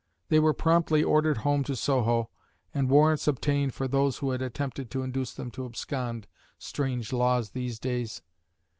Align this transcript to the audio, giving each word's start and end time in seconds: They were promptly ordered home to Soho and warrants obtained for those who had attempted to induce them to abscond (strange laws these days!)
They 0.29 0.39
were 0.39 0.55
promptly 0.55 1.03
ordered 1.03 1.37
home 1.45 1.63
to 1.65 1.75
Soho 1.75 2.31
and 2.73 2.89
warrants 2.89 3.27
obtained 3.27 3.75
for 3.75 3.87
those 3.87 4.17
who 4.17 4.31
had 4.31 4.41
attempted 4.41 4.89
to 4.89 5.03
induce 5.03 5.31
them 5.35 5.51
to 5.51 5.65
abscond 5.67 6.25
(strange 6.57 7.13
laws 7.13 7.51
these 7.51 7.77
days!) 7.77 8.23